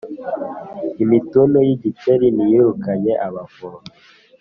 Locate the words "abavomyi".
3.27-3.93